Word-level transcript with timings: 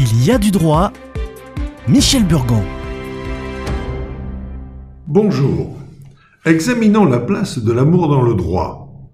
Il 0.00 0.24
y 0.24 0.30
a 0.30 0.38
du 0.38 0.52
droit. 0.52 0.92
Michel 1.88 2.24
Burgon. 2.24 2.62
Bonjour. 5.08 5.76
Examinons 6.46 7.04
la 7.04 7.18
place 7.18 7.58
de 7.58 7.72
l'amour 7.72 8.06
dans 8.06 8.22
le 8.22 8.34
droit. 8.34 9.10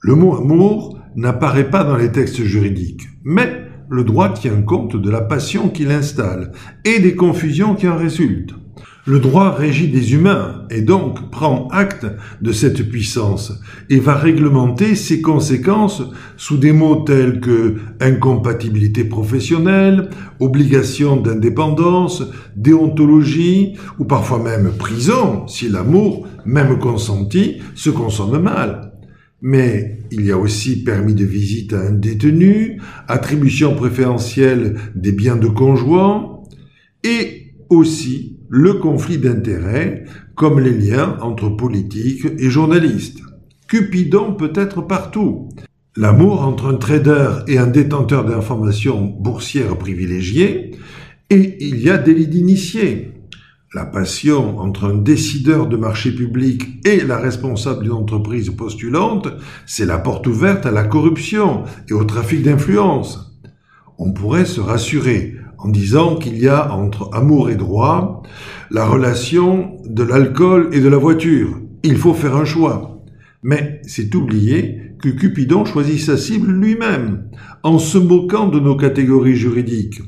Le 0.00 0.14
mot 0.14 0.36
amour 0.36 0.98
n'apparaît 1.14 1.70
pas 1.70 1.84
dans 1.84 1.96
les 1.96 2.12
textes 2.12 2.42
juridiques, 2.42 3.08
mais 3.24 3.62
le 3.88 4.04
droit 4.04 4.28
tient 4.28 4.60
compte 4.60 4.94
de 4.94 5.08
la 5.08 5.22
passion 5.22 5.70
qu'il 5.70 5.90
installe 5.90 6.52
et 6.84 6.98
des 6.98 7.16
confusions 7.16 7.74
qui 7.74 7.88
en 7.88 7.96
résultent. 7.96 8.54
Le 9.08 9.20
droit 9.20 9.52
régit 9.52 9.86
des 9.86 10.14
humains 10.14 10.64
et 10.68 10.82
donc 10.82 11.30
prend 11.30 11.68
acte 11.68 12.06
de 12.42 12.50
cette 12.50 12.88
puissance 12.88 13.52
et 13.88 14.00
va 14.00 14.16
réglementer 14.16 14.96
ses 14.96 15.20
conséquences 15.20 16.02
sous 16.36 16.56
des 16.56 16.72
mots 16.72 17.04
tels 17.04 17.38
que 17.38 17.76
incompatibilité 18.00 19.04
professionnelle, 19.04 20.10
obligation 20.40 21.16
d'indépendance, 21.16 22.24
déontologie 22.56 23.74
ou 24.00 24.06
parfois 24.06 24.42
même 24.42 24.72
prison 24.76 25.46
si 25.46 25.68
l'amour, 25.68 26.26
même 26.44 26.80
consenti, 26.80 27.58
se 27.76 27.90
consomme 27.90 28.42
mal. 28.42 28.92
Mais 29.40 30.00
il 30.10 30.24
y 30.26 30.32
a 30.32 30.38
aussi 30.38 30.82
permis 30.82 31.14
de 31.14 31.24
visite 31.24 31.72
à 31.74 31.80
un 31.80 31.92
détenu, 31.92 32.80
attribution 33.06 33.76
préférentielle 33.76 34.78
des 34.96 35.12
biens 35.12 35.36
de 35.36 35.46
conjoint 35.46 36.40
et 37.04 37.54
aussi 37.68 38.35
le 38.48 38.74
conflit 38.74 39.18
d'intérêts 39.18 40.04
comme 40.34 40.60
les 40.60 40.72
liens 40.72 41.16
entre 41.20 41.48
politiques 41.48 42.26
et 42.38 42.50
journalistes. 42.50 43.20
Cupidon 43.68 44.34
peut 44.34 44.52
être 44.54 44.82
partout. 44.82 45.48
L'amour 45.96 46.42
entre 46.42 46.66
un 46.66 46.76
trader 46.76 47.30
et 47.48 47.58
un 47.58 47.66
détenteur 47.66 48.24
d'informations 48.24 49.02
boursières 49.02 49.78
privilégiées, 49.78 50.72
et 51.30 51.56
il 51.60 51.80
y 51.80 51.90
a 51.90 51.98
des 51.98 52.14
lits 52.14 52.28
d'initiés. 52.28 53.12
La 53.74 53.84
passion 53.84 54.58
entre 54.60 54.84
un 54.84 54.94
décideur 54.94 55.66
de 55.66 55.76
marché 55.76 56.12
public 56.12 56.86
et 56.86 57.00
la 57.00 57.18
responsable 57.18 57.82
d'une 57.82 57.92
entreprise 57.92 58.50
postulante, 58.50 59.28
c'est 59.66 59.86
la 59.86 59.98
porte 59.98 60.26
ouverte 60.26 60.66
à 60.66 60.70
la 60.70 60.84
corruption 60.84 61.64
et 61.88 61.92
au 61.92 62.04
trafic 62.04 62.42
d'influence. 62.42 63.35
On 63.98 64.12
pourrait 64.12 64.44
se 64.44 64.60
rassurer 64.60 65.34
en 65.58 65.68
disant 65.68 66.16
qu'il 66.16 66.38
y 66.38 66.48
a 66.48 66.72
entre 66.72 67.10
amour 67.14 67.50
et 67.50 67.56
droit 67.56 68.22
la 68.70 68.86
relation 68.86 69.76
de 69.86 70.02
l'alcool 70.02 70.68
et 70.72 70.80
de 70.80 70.88
la 70.88 70.98
voiture. 70.98 71.58
Il 71.82 71.96
faut 71.96 72.14
faire 72.14 72.36
un 72.36 72.44
choix. 72.44 73.02
Mais 73.42 73.80
c'est 73.86 74.14
oublier 74.14 74.86
que 75.00 75.08
Cupidon 75.08 75.64
choisit 75.64 76.00
sa 76.00 76.16
cible 76.16 76.50
lui-même, 76.52 77.28
en 77.62 77.78
se 77.78 77.98
moquant 77.98 78.48
de 78.48 78.60
nos 78.60 78.76
catégories 78.76 79.36
juridiques. 79.36 80.00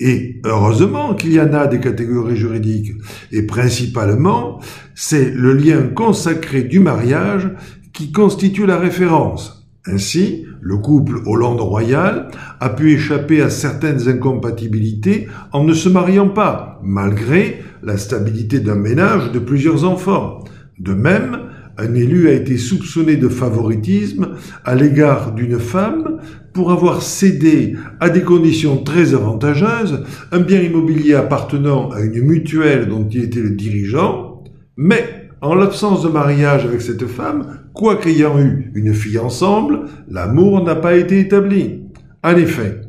Et 0.00 0.40
heureusement 0.44 1.14
qu'il 1.14 1.32
y 1.32 1.40
en 1.40 1.52
a 1.52 1.66
des 1.66 1.80
catégories 1.80 2.36
juridiques. 2.36 2.92
Et 3.32 3.42
principalement, 3.42 4.60
c'est 4.94 5.30
le 5.34 5.54
lien 5.54 5.82
consacré 5.88 6.62
du 6.62 6.78
mariage 6.78 7.50
qui 7.92 8.12
constitue 8.12 8.66
la 8.66 8.78
référence. 8.78 9.57
Ainsi, 9.90 10.44
le 10.60 10.76
couple 10.76 11.20
Hollande 11.24 11.60
Royal 11.60 12.28
a 12.60 12.68
pu 12.68 12.92
échapper 12.92 13.40
à 13.40 13.48
certaines 13.48 14.08
incompatibilités 14.08 15.28
en 15.52 15.64
ne 15.64 15.72
se 15.72 15.88
mariant 15.88 16.28
pas, 16.28 16.78
malgré 16.82 17.62
la 17.82 17.96
stabilité 17.96 18.60
d'un 18.60 18.74
ménage 18.74 19.32
de 19.32 19.38
plusieurs 19.38 19.84
enfants. 19.84 20.44
De 20.78 20.92
même, 20.92 21.38
un 21.78 21.94
élu 21.94 22.28
a 22.28 22.32
été 22.32 22.58
soupçonné 22.58 23.16
de 23.16 23.28
favoritisme 23.28 24.34
à 24.64 24.74
l'égard 24.74 25.32
d'une 25.32 25.58
femme 25.58 26.18
pour 26.52 26.70
avoir 26.72 27.02
cédé 27.02 27.76
à 28.00 28.10
des 28.10 28.22
conditions 28.22 28.82
très 28.82 29.14
avantageuses 29.14 30.04
un 30.32 30.40
bien 30.40 30.60
immobilier 30.60 31.14
appartenant 31.14 31.90
à 31.90 32.00
une 32.00 32.20
mutuelle 32.22 32.88
dont 32.88 33.08
il 33.08 33.22
était 33.22 33.40
le 33.40 33.50
dirigeant, 33.50 34.42
mais 34.76 35.17
en 35.40 35.54
l'absence 35.54 36.02
de 36.02 36.08
mariage 36.08 36.64
avec 36.64 36.80
cette 36.80 37.06
femme, 37.06 37.60
quoiqu'ayant 37.72 38.38
eu 38.40 38.72
une 38.74 38.94
fille 38.94 39.18
ensemble, 39.18 39.86
l'amour 40.08 40.64
n'a 40.64 40.74
pas 40.74 40.96
été 40.96 41.20
établi. 41.20 41.82
En 42.22 42.36
effet, 42.36 42.80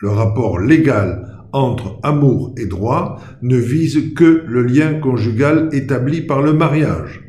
le 0.00 0.10
rapport 0.10 0.58
légal 0.58 1.28
entre 1.52 1.98
amour 2.02 2.54
et 2.56 2.66
droit 2.66 3.20
ne 3.42 3.56
vise 3.56 4.14
que 4.14 4.44
le 4.46 4.62
lien 4.62 4.94
conjugal 4.94 5.68
établi 5.72 6.22
par 6.22 6.42
le 6.42 6.54
mariage. 6.54 7.22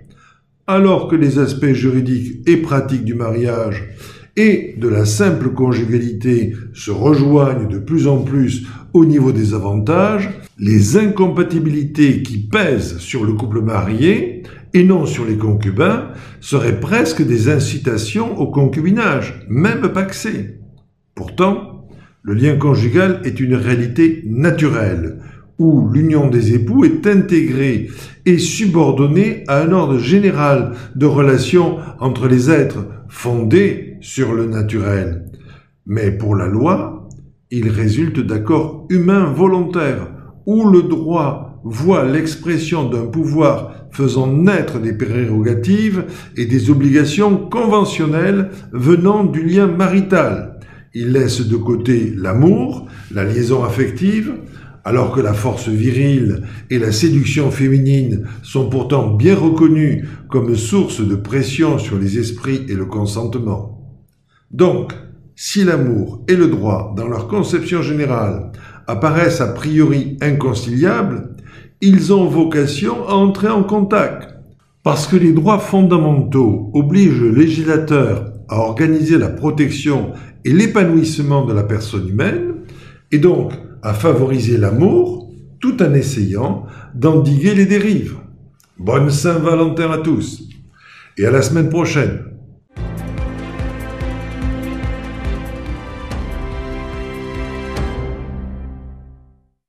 Alors 0.66 1.10
que 1.10 1.16
les 1.16 1.40
aspects 1.40 1.74
juridiques 1.74 2.48
et 2.48 2.58
pratiques 2.58 3.04
du 3.04 3.16
mariage 3.16 3.90
et 4.36 4.76
de 4.78 4.88
la 4.88 5.06
simple 5.06 5.50
conjugalité 5.50 6.56
se 6.74 6.92
rejoignent 6.92 7.68
de 7.68 7.78
plus 7.78 8.08
en 8.08 8.18
plus 8.18 8.66
au 8.94 9.06
niveau 9.06 9.32
des 9.32 9.54
avantages, 9.54 10.30
les 10.58 10.98
incompatibilités 10.98 12.24
qui 12.24 12.38
pèsent 12.38 12.98
sur 12.98 13.26
le 13.26 13.34
couple 13.34 13.62
marié 13.62 14.44
et 14.74 14.84
non 14.84 15.06
sur 15.06 15.26
les 15.26 15.38
concubins 15.38 16.10
seraient 16.42 16.80
presque 16.80 17.24
des 17.24 17.50
incitations 17.50 18.40
au 18.40 18.48
concubinage, 18.48 19.46
même 19.50 19.92
paxé. 19.94 20.60
Pourtant, 21.16 21.88
le 22.24 22.34
lien 22.34 22.56
conjugal 22.56 23.22
est 23.24 23.40
une 23.40 23.56
réalité 23.56 24.24
naturelle, 24.26 25.20
où 25.60 25.90
l'union 25.90 26.30
des 26.30 26.54
époux 26.54 26.86
est 26.86 27.06
intégrée 27.08 27.90
et 28.26 28.38
subordonnée 28.38 29.44
à 29.48 29.62
un 29.62 29.72
ordre 29.72 29.98
général 29.98 30.74
de 30.96 31.06
relations 31.06 31.78
entre 32.00 32.28
les 32.28 32.50
êtres 32.50 32.86
fondés 33.08 33.98
sur 34.02 34.34
le 34.34 34.46
naturel. 34.46 35.26
Mais 35.86 36.12
pour 36.12 36.36
la 36.36 36.48
loi, 36.48 37.10
il 37.52 37.70
résulte 37.70 38.20
d'accords 38.20 38.88
humains 38.90 39.32
volontaires, 39.32 40.08
où 40.46 40.68
le 40.68 40.84
droit 40.84 41.62
voit 41.64 42.04
l'expression 42.04 42.90
d'un 42.90 43.06
pouvoir 43.06 43.88
faisant 43.92 44.28
naître 44.28 44.80
des 44.80 44.94
prérogatives 44.94 46.06
et 46.36 46.46
des 46.46 46.70
obligations 46.70 47.38
conventionnelles 47.38 48.50
venant 48.72 49.24
du 49.24 49.44
lien 49.44 49.68
marital. 49.68 50.60
Il 50.96 51.12
laisse 51.12 51.48
de 51.48 51.56
côté 51.56 52.14
l'amour, 52.16 52.88
la 53.12 53.24
liaison 53.24 53.64
affective, 53.64 54.34
alors 54.84 55.14
que 55.14 55.22
la 55.22 55.34
force 55.34 55.70
virile 55.70 56.44
et 56.70 56.80
la 56.80 56.92
séduction 56.92 57.52
féminine 57.52 58.28
sont 58.42 58.70
pourtant 58.70 59.14
bien 59.14 59.36
reconnues 59.36 60.08
comme 60.30 60.56
source 60.56 61.02
de 61.02 61.16
pression 61.16 61.78
sur 61.78 61.98
les 61.98 62.20
esprits 62.20 62.66
et 62.68 62.76
le 62.76 62.86
consentement. 62.86 64.00
Donc, 64.52 64.94
si 65.36 65.64
l'amour 65.64 66.24
et 66.28 66.36
le 66.36 66.48
droit, 66.48 66.94
dans 66.96 67.08
leur 67.08 67.28
conception 67.28 67.82
générale, 67.82 68.52
apparaissent 68.88 69.42
a 69.42 69.48
priori 69.48 70.18
inconciliables, 70.22 71.36
ils 71.82 72.14
ont 72.14 72.28
vocation 72.28 73.08
à 73.08 73.14
entrer 73.14 73.50
en 73.50 73.64
contact. 73.64 74.30
Parce 74.84 75.08
que 75.08 75.16
les 75.16 75.32
droits 75.32 75.60
fondamentaux 75.60 76.70
obligent 76.74 77.22
le 77.22 77.32
législateur 77.32 78.34
à 78.50 78.60
organiser 78.60 79.18
la 79.18 79.30
protection 79.30 80.12
et 80.44 80.52
l'épanouissement 80.52 81.46
de 81.46 81.54
la 81.54 81.64
personne 81.64 82.08
humaine, 82.08 82.56
et 83.12 83.18
donc 83.18 83.54
à 83.84 83.94
favoriser 83.94 84.58
l'amour, 84.58 85.32
tout 85.60 85.84
en 85.84 85.94
essayant 85.94 86.66
d'endiguer 86.96 87.54
les 87.54 87.66
dérives. 87.66 88.16
Bonne 88.80 89.10
Saint-Valentin 89.10 89.92
à 89.92 90.00
tous, 90.00 90.50
et 91.18 91.26
à 91.26 91.32
la 91.32 91.42
semaine 91.42 91.70
prochaine. 91.70 92.33